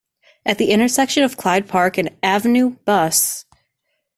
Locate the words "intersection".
0.71-1.21